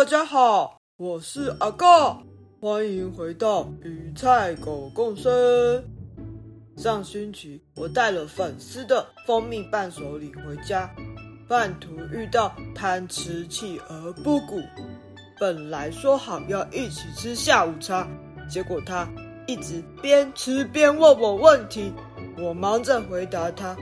[0.00, 2.22] 大家好，我是阿告，
[2.58, 5.84] 欢迎回到与菜狗共生。
[6.74, 10.90] 上星期我带了粉丝的蜂蜜伴手礼回家，
[11.46, 14.62] 半途遇到贪吃企鹅布谷。
[15.38, 18.08] 本来说好要一起吃下午茶，
[18.48, 19.06] 结果他
[19.46, 21.92] 一直边吃边问我问题，
[22.38, 23.76] 我忙着回答他，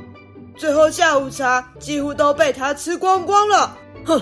[0.56, 3.78] 最后下午茶几乎都被他吃光光了。
[4.04, 4.20] 哼！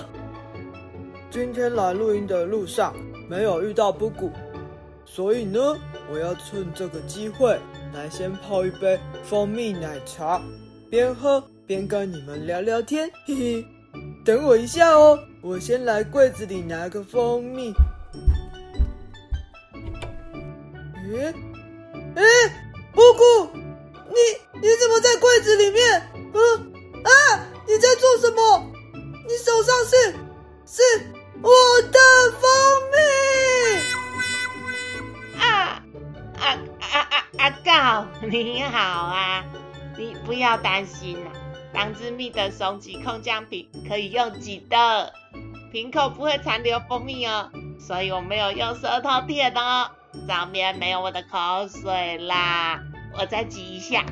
[1.29, 2.95] 今天来录音的路上
[3.29, 4.31] 没有遇到布谷，
[5.05, 5.77] 所以呢，
[6.09, 7.59] 我要趁这个机会
[7.93, 10.41] 来先泡一杯蜂蜜奶茶，
[10.89, 13.65] 边喝边跟你们聊聊天，嘿嘿。
[14.23, 17.73] 等我一下哦，我先来柜子里拿个蜂蜜。
[21.11, 21.33] 诶，
[22.15, 22.23] 诶，
[22.93, 26.01] 布谷，你你怎么在柜子里面？
[26.33, 27.09] 嗯啊，
[27.67, 28.71] 你在做什么？
[29.27, 30.13] 你手上是
[30.65, 31.16] 是。
[31.41, 31.49] 我
[31.91, 31.99] 的
[32.31, 32.49] 蜂
[32.91, 32.97] 蜜
[35.39, 35.81] 啊
[36.39, 36.43] 啊
[36.79, 37.23] 啊啊！
[37.37, 39.45] 啊告，你好啊，
[39.97, 41.31] 你不要担心啦，
[41.73, 45.13] 当之蜜的松吉控浆瓶可以用挤的，
[45.71, 49.91] 瓶口不会残留蜂蜜哦，所以我没有用舌头舔哦，
[50.27, 52.79] 上面没有我的口水啦，
[53.13, 54.03] 我再挤一下。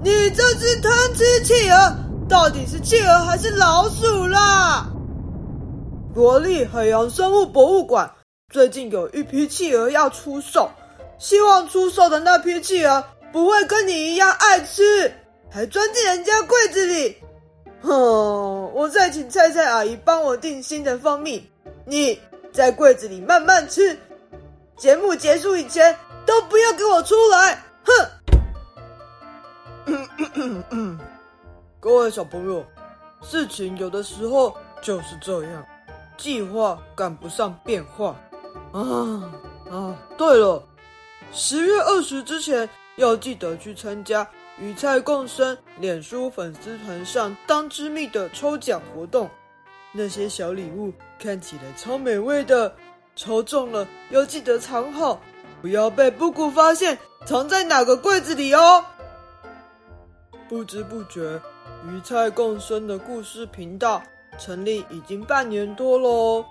[0.00, 1.96] 你这只贪吃企鹅
[2.28, 4.86] 到底是企鹅还是老鼠啦？
[6.14, 8.08] 国立海洋生物博物馆
[8.52, 10.70] 最近有一批企鹅要出售，
[11.18, 15.12] 希望出售的那批企鹅不会跟你一样爱吃，
[15.50, 17.16] 还钻进人家柜子里。
[17.82, 21.44] 哼，我再请菜菜阿姨帮我订新的蜂蜜，
[21.84, 22.18] 你
[22.52, 23.98] 在柜子里慢慢吃，
[24.76, 25.94] 节目结束以前
[26.24, 27.64] 都不要给我出来。
[27.84, 27.92] 哼！
[31.80, 32.64] 各位小朋友，
[33.22, 35.66] 事情有的时候就是这样，
[36.16, 38.16] 计划赶不上变化。
[38.72, 38.80] 啊
[39.70, 39.96] 啊！
[40.16, 40.62] 对了，
[41.32, 44.26] 十月二十之前要记得去参加
[44.58, 49.28] 与菜共生脸书粉丝团上当之蜜的抽奖活动。
[49.92, 52.74] 那些小礼物看起来超美味的，
[53.16, 55.20] 抽中了要记得藏好，
[55.62, 58.84] 不要被布谷发现藏在哪个柜子里哦。
[60.48, 61.40] 不知不觉。
[61.86, 64.02] 鱼菜共生的故事频道
[64.38, 66.44] 成立已经半年多喽。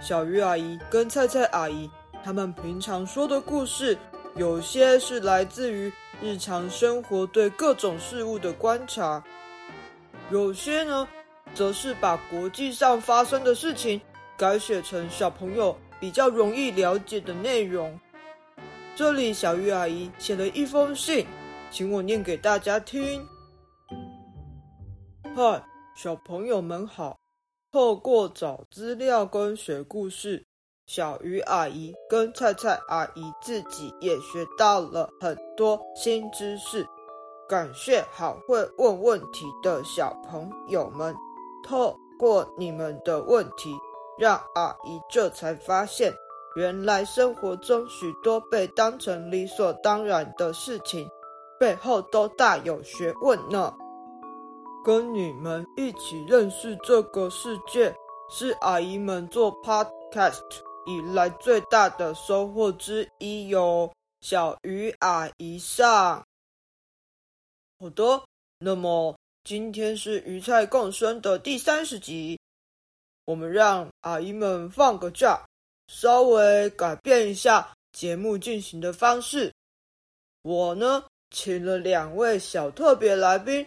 [0.00, 1.90] 小鱼阿姨跟菜菜阿姨
[2.22, 3.96] 他们平常说的故事，
[4.36, 5.92] 有些是来自于
[6.22, 9.22] 日常生活对各种事物的观察，
[10.30, 11.08] 有些呢，
[11.54, 14.00] 则是把国际上发生的事情
[14.36, 17.98] 改写成小朋友比较容易了解的内容。
[18.94, 21.26] 这里小鱼阿姨写了一封信，
[21.70, 23.24] 请我念给大家听。
[25.36, 25.64] 嗨，
[25.94, 27.16] 小朋友们好！
[27.70, 30.44] 透过找资料跟学故事，
[30.86, 36.84] 小鱼阿姨跟菜菜阿姨自己也学到了很多新知识。
[37.48, 41.14] 感谢好会问问题的小朋友们，
[41.64, 43.72] 透过你们的问题，
[44.18, 46.12] 让阿姨这才发现，
[46.56, 51.08] 原来生活中许多被当成理所当然的事情，
[51.60, 53.76] 背后都大有学问呢。
[54.82, 57.94] 跟你们一起认识这个世界，
[58.30, 60.40] 是阿姨们做 podcast
[60.86, 63.92] 以来最大的收获之一哟。
[64.22, 66.24] 小鱼阿姨上，
[67.78, 68.24] 好的，
[68.58, 69.14] 那么
[69.44, 72.40] 今天是鱼菜共生的第三十集，
[73.26, 75.38] 我们让阿姨们放个假，
[75.88, 79.52] 稍微改变一下节目进行的方式。
[80.42, 83.66] 我呢，请了两位小特别来宾。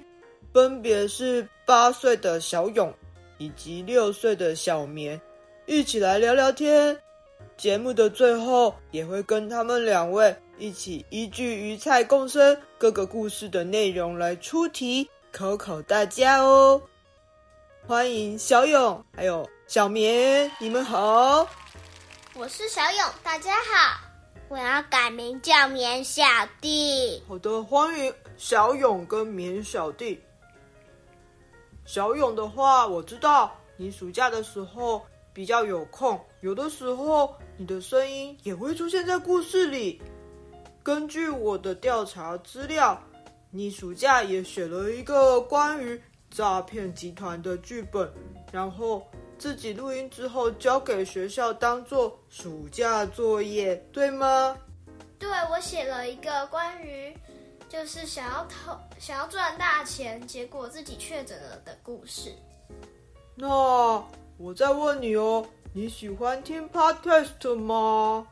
[0.54, 2.94] 分别是八岁的小勇
[3.40, 5.20] 以及六岁的小绵，
[5.66, 6.96] 一起来聊聊天。
[7.58, 16.80] 节目的最后也会跟他们两位一起依据鱼菜共生各个故事的内容来出题考考大家哦。
[17.88, 21.48] 欢迎小勇还有小绵，你们好。
[22.36, 24.13] 我是小勇，大家好。
[24.54, 26.24] 我要改名叫绵小
[26.62, 27.24] 弟。
[27.28, 30.22] 好的，欢迎小勇跟棉小弟。
[31.86, 35.02] 小勇的话，我知道你暑假的时候
[35.34, 40.00] 比较有空，有的时候你的声音也会出现在故事里。
[40.84, 43.02] 根据我的调查资料，
[43.50, 48.08] 你暑假也写了一个关于诈骗集团的剧本，
[48.52, 49.04] 然后
[49.44, 54.58] 自己录音之后交给学校当做暑假作业，对吗？
[55.20, 57.14] 对，我写了一个关于
[57.68, 62.34] 就是想要偷、想要赚大钱，结果自己确诊了的故事。
[63.36, 63.46] 那
[64.38, 68.26] 我再问你哦，你喜欢听 Podcast 吗？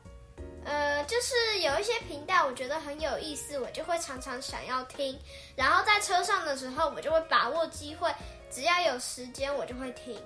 [0.64, 5.20] 呃，就是有一些频道我觉得很有意思，我就会常常想要听。
[5.58, 8.10] 然后在车上的时候，我就会把握机会，
[8.50, 10.18] 只要有时间我就会听。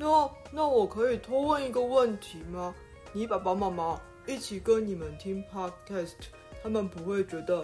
[0.00, 2.74] 那那我可以偷问一个问题吗？
[3.12, 6.14] 你爸爸妈妈一起跟你们听 Podcast，
[6.62, 7.62] 他们不会觉得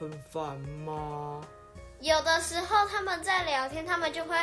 [0.00, 1.42] 很烦吗？
[2.00, 4.34] 有的时候他们在聊天，他们就会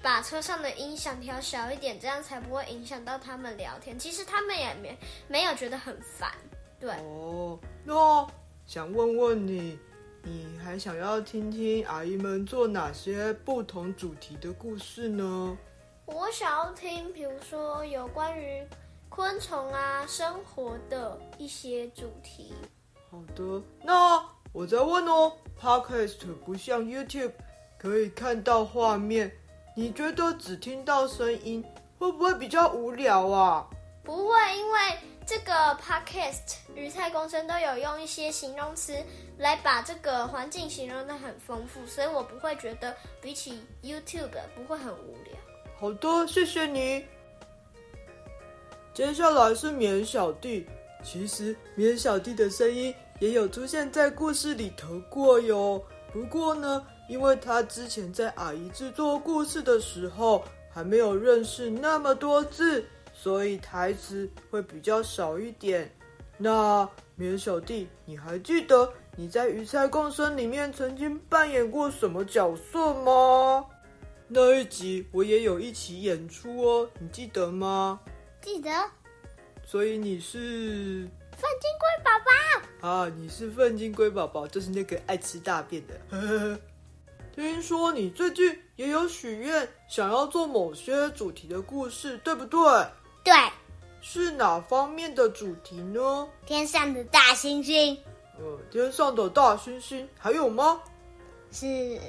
[0.00, 3.98] 把车上的音响调小一点，这样才不会影响到他们聊天。
[3.98, 6.32] 其实他们也没没有觉得很烦，
[6.80, 6.90] 对。
[7.02, 8.26] 哦，那
[8.64, 9.78] 想问问你，
[10.22, 15.58] 你还想要听听阿姨们做哪些不同主题的故事呢？
[16.06, 18.64] 我想要听，比如说有关于
[19.08, 22.54] 昆虫啊、生活的一些主题。
[23.10, 25.32] 好的，那我再问哦。
[25.60, 27.32] Podcast 不像 YouTube
[27.78, 29.32] 可以看到画面，
[29.74, 31.64] 你觉得只听到声音
[31.98, 33.66] 会不会比较无聊啊？
[34.04, 34.78] 不会，因为
[35.26, 35.52] 这个
[35.82, 38.94] Podcast 鱼菜共生都有用一些形容词
[39.38, 45.32] 来把这个环境形容得很丰富，所以我不会觉得比起 YouTube 不会很无聊。
[45.78, 47.04] 好的，谢谢你。
[48.94, 50.66] 接下来是棉小弟，
[51.02, 52.94] 其实棉小弟的声音。
[53.18, 55.82] 也有出现在故事里头过哟。
[56.12, 62.84] 不过呢，因为他之前在阿姨制作故事的时候还没有认识那么多字，
[63.14, 65.90] 所以台词会比较少一点。
[66.36, 73.64] 那棉小弟，你还记得你在《鱼菜共生》里面曾经扮演过什么角色吗？
[74.28, 78.00] 那一集我也有一起演出哦，你记得吗？
[78.42, 78.70] 记得。
[79.64, 81.08] 所以你是？
[81.36, 82.10] 粪金龟宝
[82.80, 83.08] 宝啊！
[83.16, 85.94] 你是粪金龟宝宝，就是那个爱吃大便的。
[86.10, 86.58] 呵呵。
[87.34, 92.58] 听说你最近也有许愿，想要做某些主题的故事，对不对？
[93.22, 93.34] 对。
[94.00, 96.28] 是哪方面的主题呢？
[96.46, 97.96] 天上的大星星。
[98.38, 100.80] 呃，天上的大星星，还有吗？
[101.52, 102.00] 是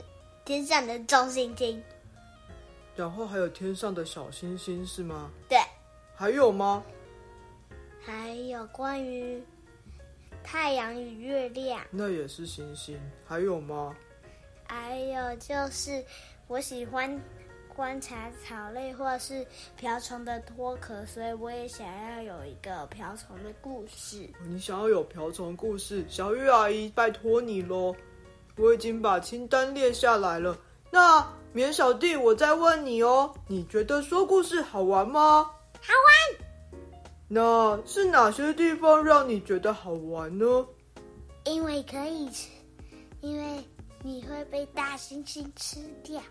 [0.45, 1.79] 天上的中猩猩。
[2.97, 5.29] 然后还有天上的小星星，是吗？
[5.47, 5.57] 对。
[6.15, 6.83] 还有吗？
[8.03, 9.39] 还有关于
[10.43, 12.99] 太阳与月亮，那也是星星。
[13.23, 13.95] 还有吗？
[14.65, 16.03] 还有就是
[16.47, 17.21] 我喜欢
[17.75, 19.45] 观察草类或是
[19.75, 24.27] 瓢虫的脱壳，所以我也想要有一个瓢虫的故事。
[24.43, 27.95] 你想要有瓢虫故事，小玉阿姨拜托你喽！
[28.57, 30.57] 我已经把清单列下来了。
[30.89, 31.21] 那
[31.53, 35.49] 棉小弟，我再问你哦，你觉得说故事好玩吗？
[35.73, 36.47] 好玩。
[37.27, 40.45] 那是哪些地方让你觉得好玩呢？
[41.45, 42.49] 因为可以吃，
[43.21, 43.63] 因为
[44.03, 46.21] 你会被大猩猩吃掉。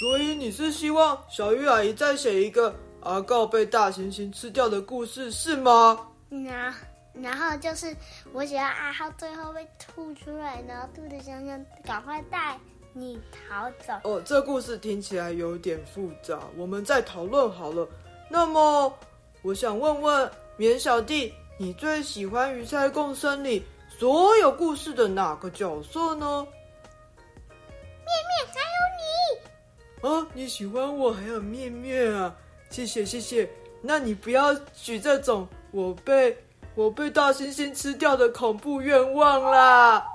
[0.00, 6.08] 所以你是希望小鱼阿姨再写一个阿告被大猩猩吃掉的故事，是吗？
[6.28, 6.78] 然后，
[7.14, 7.96] 然后就是
[8.32, 12.58] 我想要阿浩最后被吐出来，然后吐的香香，赶快带
[12.94, 13.92] 你逃走。
[14.04, 17.86] 哦，这故事听起来有点复杂，我们再讨论好了。
[18.30, 18.90] 那么，
[19.42, 20.30] 我想问问。
[20.56, 23.60] 棉小弟，你最喜欢《鱼菜共生》里
[23.98, 26.46] 所有故事的哪个角色呢？
[28.04, 30.08] 面面，还有你。
[30.08, 32.32] 啊，你喜欢我还有面面啊？
[32.70, 33.50] 谢谢谢谢。
[33.82, 36.38] 那你不要许这种我被
[36.76, 40.06] 我被大猩猩吃掉的恐怖愿望啦。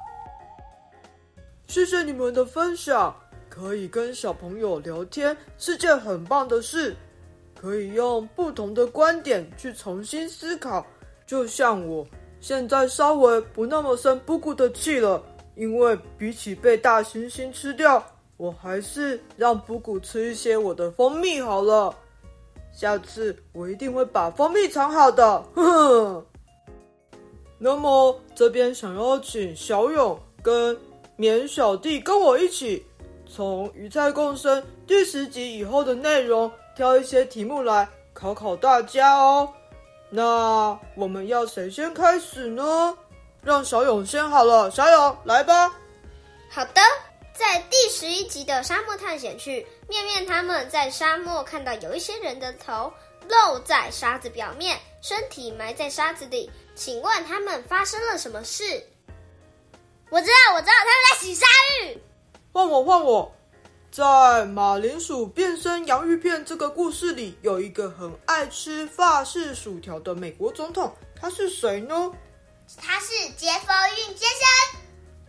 [1.70, 3.16] 谢谢你们的分享，
[3.48, 6.96] 可以跟小朋友聊天是件很棒的事。
[7.62, 10.84] 可以用不同的观点去重新思考，
[11.28, 12.08] 就像我
[12.42, 15.22] 现在稍微不那么生布谷的气了，
[15.56, 18.04] 因为比起被大猩猩吃掉，
[18.38, 21.94] 我还是让布谷吃一些我的蜂蜜好了。
[22.74, 25.40] 下次我一定会把蜂蜜藏好的。
[25.54, 26.26] 呵呵。
[27.60, 30.76] 那么这边想要请小勇跟
[31.20, 32.88] 棉小弟跟我一起，
[33.30, 36.50] 从鱼菜共生第十集以后的内容。
[36.78, 39.54] 挑一些题目来考考大家哦。
[40.10, 42.98] 那我们要谁先开始呢？
[43.44, 45.68] 让小勇先好了，小勇来吧。
[46.50, 46.82] 好的，
[47.34, 52.90] 在第十一集的沙漠探险区，面面他们在沙漠看到有一些人的头
[53.28, 56.50] 露在沙子表面，身体埋在沙子里。
[56.76, 58.82] 请问他们发生了什么事？
[60.12, 61.46] 我知道，我知道，他们在洗鲨
[61.84, 61.98] 鱼。
[62.52, 63.32] 换我，换我。
[63.92, 72.12] 在马铃薯变身洋芋片这个故事里，有一个很爱吃法式薯条的美国总统，他是谁呢？
[72.78, 74.82] 他是杰佛逊先生。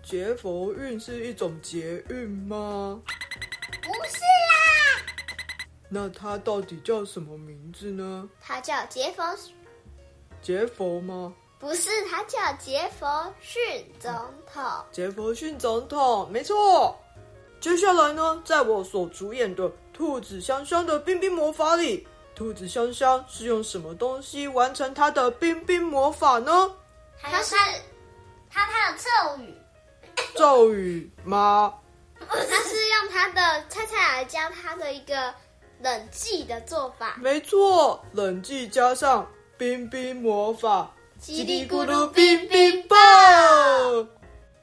[0.02, 3.00] 杰佛逊是一种捷运吗？
[3.82, 5.02] 不是啦。
[5.88, 8.28] 那他到底叫什么名字呢？
[8.40, 9.36] 他叫杰佛。
[10.40, 11.34] 杰佛吗？
[11.60, 13.62] 不是，他叫杰佛逊
[14.00, 14.10] 总
[14.50, 14.62] 统。
[14.90, 16.98] 杰佛逊总统，没错。
[17.60, 26.74] 接下来呢，在我所主演的《兔子香香的冰冰魔法》里，兔子香香是用什么东西完成他的冰冰魔法呢？
[27.20, 27.54] 他是
[28.48, 29.54] 他他的咒语。
[30.34, 31.74] 咒语吗？
[32.18, 35.34] 他是用他的菜菜来教他的一个
[35.82, 37.16] 冷记的做法。
[37.20, 40.90] 没错，冷记加上冰冰魔法，
[41.20, 42.98] 叽里咕噜冰冰棒。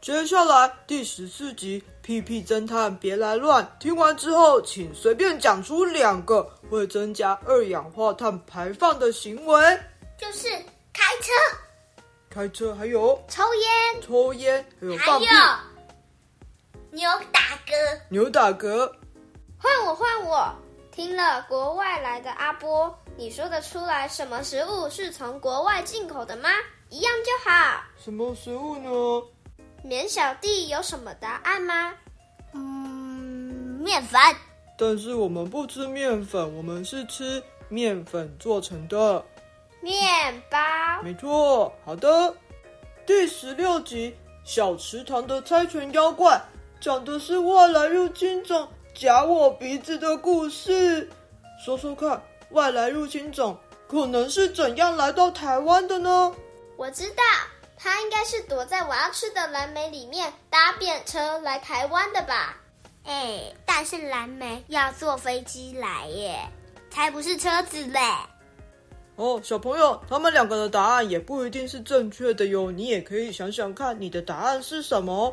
[0.02, 1.84] 接下来第十四集。
[2.02, 3.70] 屁屁侦探，别来乱！
[3.82, 9.80] 听完之后，请随便讲出两个会增加二氧化碳排放的行为，
[10.18, 10.48] 就是
[10.94, 11.34] 开车、
[12.30, 15.26] 开车，还有抽烟、抽烟，还有放屁、
[16.92, 18.90] 扭打嗝、牛打嗝。
[19.58, 20.56] 换我，换我！
[20.94, 26.50] 听了国外来的阿波，你说得出来什么食物是从国外进口的吗？
[26.90, 27.82] 一样就好。
[27.98, 29.28] 什么食物呢？
[29.84, 31.96] 免小弟有什么答案吗？
[32.54, 34.22] 嗯，面粉。
[34.78, 39.26] 但是我们不吃面粉，我们是吃面粉做成的
[39.82, 40.60] 面包。
[41.02, 41.74] 没错。
[41.84, 42.32] 好的，
[43.04, 44.12] 第十六集
[44.44, 46.36] 《小池塘的猜拳妖怪》
[46.80, 51.10] 讲的是外来入侵种夹我鼻子的故事。
[51.66, 52.22] 说说看，
[52.52, 56.34] 外来入侵种可能是怎样来到台湾的呢？
[56.76, 57.24] 我知道。
[57.80, 62.58] 它应该是躲在我要吃的蓝莓里面搭便车来台湾的吧？
[63.04, 66.40] 哎，但是蓝莓要坐飞机来耶，
[66.90, 68.00] 才不是车子嘞！
[69.16, 75.32] 哦，小朋友，他们两个的答案也不一定是正确的哟，你也可以想想看你的答案是什么。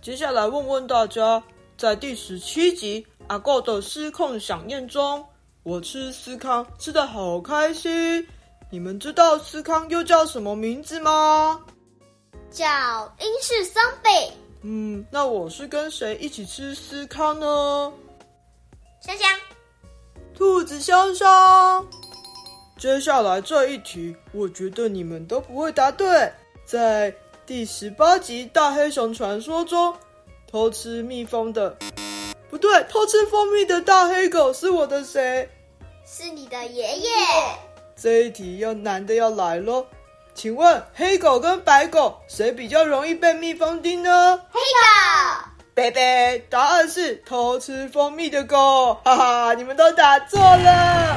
[0.00, 1.42] 接下来问问大家，
[1.76, 5.26] 在第十七集阿狗的失控想念中，
[5.64, 8.26] 我吃司康吃的好开心。
[8.70, 11.60] 你们知道司康又叫什么名字吗？
[12.50, 12.66] 叫
[13.20, 14.32] 英式松饼。
[14.62, 17.92] 嗯，那我是跟谁一起吃司康呢？
[19.00, 19.28] 香香，
[20.34, 21.86] 兔子香香。
[22.78, 26.32] 接下来这一题，我觉得你们都不会答对。
[26.64, 27.14] 在
[27.46, 29.94] 第十八集《大黑熊传说》中，
[30.50, 31.76] 偷吃蜜蜂的，
[32.52, 35.48] 不对，偷吃蜂蜜的大黑狗是我的谁？
[36.04, 37.08] 是你的爷爷。
[37.96, 39.86] 这一题要难的要来喽，
[40.34, 44.38] 请问黑狗跟白狗谁比较容易被蜜蜂叮呢？
[44.50, 45.48] 黑狗。
[45.72, 51.16] 贝贝，答案是偷吃蜂蜜的狗，哈哈，你们都答错了。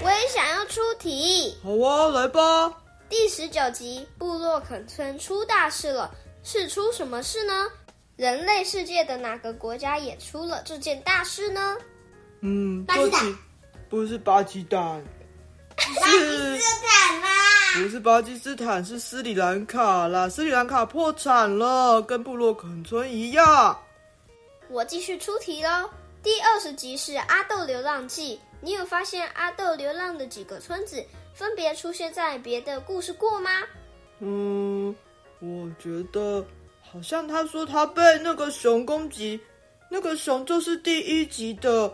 [0.00, 1.58] 我也想要出题。
[1.64, 2.72] 好啊，来吧。
[3.08, 6.08] 第十九集，部落肯村出大事了，
[6.44, 7.66] 是出什么事呢？
[8.16, 11.76] 人类世界的哪个国家也出了这件大事呢？
[12.40, 13.38] 嗯，巴基斯坦，
[13.90, 15.04] 不是巴基斯坦。
[15.76, 17.28] 巴基斯坦啦，
[17.74, 20.30] 不是巴基斯坦，是斯里兰卡啦。
[20.30, 23.78] 斯里兰卡破产了，跟部落肯村一样。
[24.70, 25.90] 我继续出题喽。
[26.22, 31.04] 第二十集是《阿豆流浪记》，你有发现阿豆流浪的几个村子
[31.34, 33.50] 分别出现在别的故事过吗？
[34.20, 34.96] 嗯，
[35.40, 36.42] 我觉得
[36.96, 39.38] 好像他说他被那个熊攻击，
[39.90, 41.92] 那个熊就是第一集的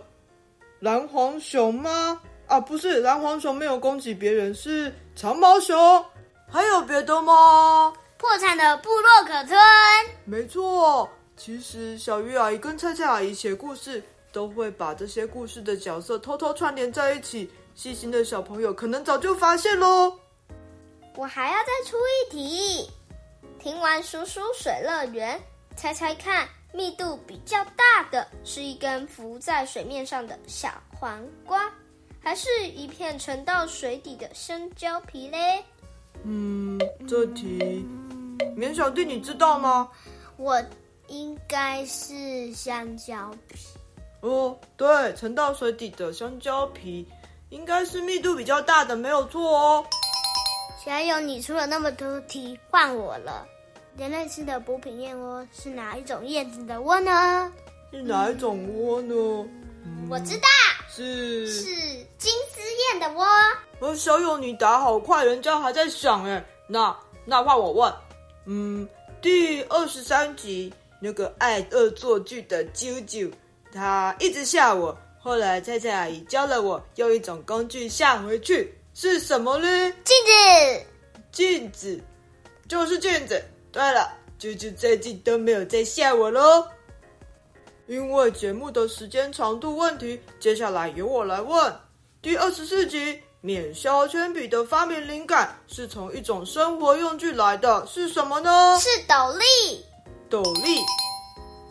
[0.79, 2.21] 蓝黄熊吗？
[2.47, 5.77] 啊，不是，蓝黄熊没有攻击别人，是长毛熊。
[6.49, 7.93] 还有别的吗？
[8.17, 9.59] 破产的部落可村。
[10.25, 17.51] 没错，其实小鱼阿姨跟菜菜阿姨写故事，都会把这些故事的角色偷偷串联在一起。
[17.75, 20.17] 细心的小朋友可能早就发现喽。
[21.17, 22.89] 我还要再出一题。
[23.63, 25.41] 听完叔叔水乐园，
[25.77, 31.71] 猜猜看，密度比较大的是一根浮在水面上的小黄瓜。
[32.21, 35.65] 还是一片沉到水底的香蕉皮嘞？
[36.25, 36.77] 嗯，
[37.09, 37.87] 这题，
[38.57, 39.89] 绵小弟你知道吗？
[40.37, 40.61] 我
[41.07, 43.61] 应该是香蕉皮。
[44.23, 47.07] 哦，对，沉到水底的香蕉皮，
[47.51, 49.87] 应该是密度比较大的，没有错哦。
[50.85, 53.47] 小友，你出了那么多题，换我了。
[53.97, 57.53] 人类吃的补品燕窝是哪一种燕子的窝呢？
[57.93, 59.15] 是哪一种窝呢？
[59.85, 60.49] 嗯、我知道，
[60.91, 61.71] 是是
[62.19, 62.61] 金丝
[62.91, 63.25] 燕的窝。
[63.79, 66.45] 哦，小勇，你答好快，人家还在想哎。
[66.67, 67.95] 那那换我问，
[68.47, 68.89] 嗯，
[69.21, 73.31] 第二十三集那个爱恶作剧的啾啾，
[73.73, 79.67] 他一直吓我，后来菜菜阿姨教了我用一种工具吓回去，是什么呢？
[80.05, 80.87] 镜子。
[81.33, 82.01] 镜子，
[82.69, 83.43] 就是镜子。
[83.73, 86.67] 对了，啾啾最近都没有再吓我喽。
[87.87, 91.75] 因为节目的时间长度问题，接下来由我来问。
[92.21, 98.79] 第二十四集，免削铅笔的发明灵感是从一种生活用具来的，是什么呢？
[98.79, 99.85] 是斗笠。
[100.29, 100.79] 斗笠。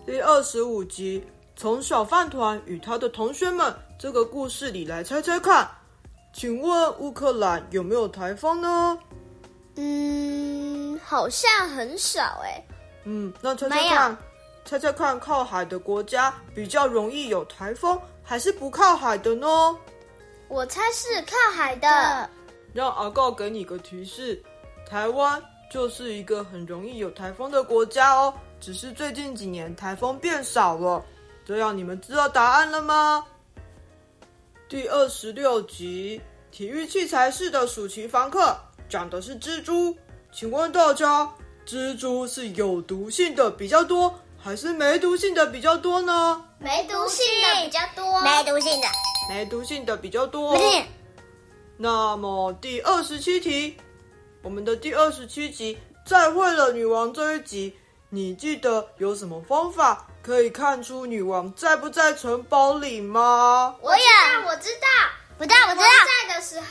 [0.05, 1.23] 第二十五集，
[1.55, 5.69] 从小饭团与他的同学们这个故事里来猜猜看，
[6.33, 8.97] 请问乌克兰有没有台风呢？
[9.75, 12.63] 嗯，好像很少哎。
[13.03, 14.17] 嗯，那猜猜看，
[14.65, 19.47] 猜猜看，靠海的国家比较容易有台风，还是不靠海的呢？
[20.47, 22.29] 我猜是靠海的。
[22.73, 24.41] 让阿告给你个提示，
[24.87, 28.33] 台湾就是一个很容易有台风的国家哦。
[28.59, 31.03] 只是最近几年台风变少了。
[31.43, 33.25] 这样你们知道答案了吗？
[34.71, 38.55] 第二十六集，体育器材室的暑期房客。
[38.87, 39.93] 讲的是蜘蛛，
[40.31, 41.29] 请问大家，
[41.65, 46.41] 蜘蛛是有毒性的比较多，还是没毒性的比较多呢？
[46.57, 48.21] 没毒性的比较多。
[48.21, 48.87] 没毒性的。
[49.29, 50.57] 没毒性的比较多。
[51.75, 53.75] 那么第二十七题，
[54.41, 55.75] 我们的第二十七集
[56.09, 57.75] 《再会了，女王》这一集，
[58.13, 63.73] 你记得有什么方法可以看出女王在不在城堡里吗？
[63.79, 64.03] 我有，
[64.47, 64.87] 我知道，
[65.37, 65.85] 不知道，我知道，
[66.27, 66.67] 在的时候。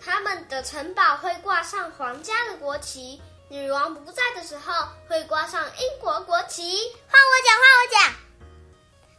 [0.00, 4.72] 他们的城堡会挂上皇家的国旗，女王不在的时候
[5.08, 6.62] 会挂上英国国旗。
[7.08, 8.14] 换我讲，换我讲，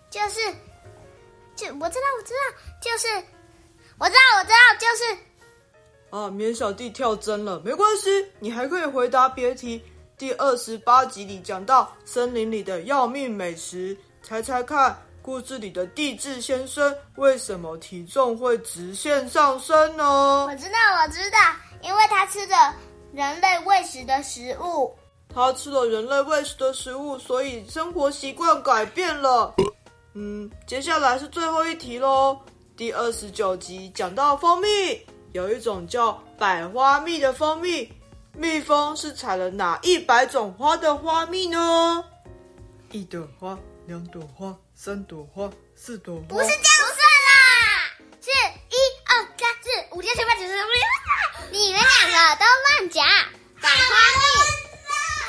[0.09, 0.39] 就是，
[1.57, 3.07] 就我知道，我知道，就是，
[3.99, 5.17] 我知道，我知道，就是。
[6.12, 9.84] 啊，免小弟跳针了，没关系，你还可以回答别题。
[10.19, 15.01] 第二十八集里讲到森林里的要命美食，猜猜看。
[15.21, 20.45] 故事里的地质先生为什么体重会直线上升呢？
[20.45, 21.38] 我知道，我知道，
[21.82, 22.55] 因为他吃着
[23.13, 24.93] 人类喂食的食物。
[25.34, 29.55] 他吃了人类喂食的食物，所以生活习惯改变了。
[30.15, 32.38] 嗯，接下来是最后一题喽。
[32.75, 34.67] 第二十九集讲到蜂蜜，
[35.32, 37.89] 有一种叫百花蜜的蜂蜜，
[38.33, 42.03] 蜜蜂是采了哪一百种花的花蜜呢？
[42.91, 43.57] 一朵花。
[43.87, 46.21] 两朵花，三朵花，四朵花。
[46.27, 47.33] 不是这样算啦，
[48.21, 48.29] 是
[48.69, 51.49] 一二三四五六七八九十十一二。
[51.49, 53.03] 你们两个都乱讲。
[53.59, 54.23] 采花蜜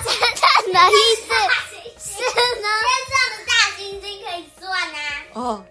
[0.04, 1.32] 真正的意思
[1.98, 2.20] 是
[2.60, 2.68] 呢？
[2.84, 4.98] 天上的大星星可以算啊。
[5.32, 5.64] 哦，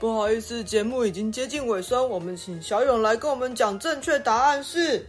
[0.00, 5.06] 不好意思，节目已经接近尾声，我们请小勇来跟我们讲正确答案是：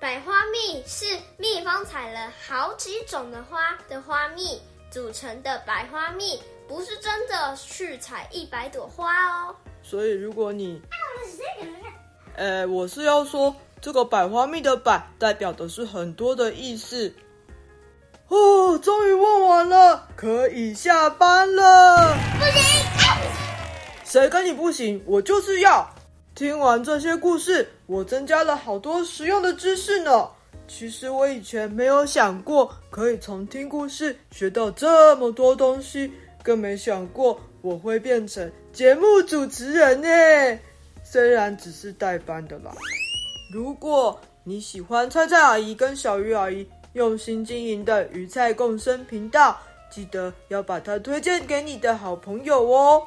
[0.00, 1.04] 百花蜜是
[1.38, 4.60] 蜜蜂采了好几种的花的花蜜。
[4.90, 9.54] 组成的百花蜜不是真的去采一百朵花哦。
[9.82, 10.80] 所以如果你，
[12.36, 17.12] 呃，我是要说这个百花蜜的“百”代表的是很多的意思。
[18.28, 22.16] 哦，终于问完了，可以下班了。
[22.38, 22.62] 不行，
[24.04, 25.02] 谁跟你不行？
[25.06, 25.86] 我就是要。
[26.38, 30.28] 听完这些故事，我增加了好多实用的知识呢。
[30.68, 36.08] 其实我以前没有想过可以从听故事学到这么多东西，
[36.40, 40.60] 更没想过我会变成节目主持人呢。
[41.02, 42.70] 虽然只是代班的啦。
[43.52, 49.58] 如果你喜欢菜菜阿姨跟小鱼阿姨用心经营的鱼菜共生频道，
[49.90, 53.02] 记得要把它推荐给你的好朋友哦。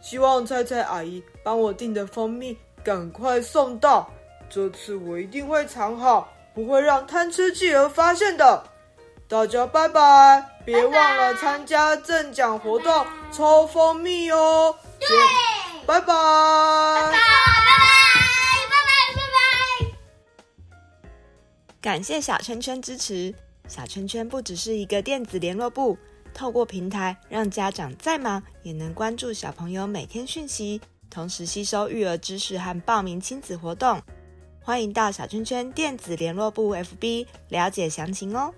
[0.00, 4.10] 希望菜菜阿姨帮我订的蜂蜜赶快送到，
[4.50, 6.28] 这次我一定会藏好。
[6.54, 8.64] 不会让贪吃企鹅发现的。
[9.26, 14.72] 大家拜拜，别忘了参加赠奖活动抽蜂蜜哦。
[15.00, 15.08] 对，
[15.84, 17.18] 拜拜，拜拜，拜
[17.80, 17.88] 拜，
[18.70, 19.22] 拜拜，拜
[19.90, 19.96] 拜。
[21.80, 23.34] 感谢小圈圈支持。
[23.66, 25.98] 小圈圈不只是一个电子联络部，
[26.32, 30.80] 透过平台让家长再忙也能关注小朋友每天讯息，
[31.14, 34.02] 同时吸收育儿知识和报名亲子活动。
[34.60, 38.52] 欢迎到小圈圈电子联络部 FB 了解详情哦。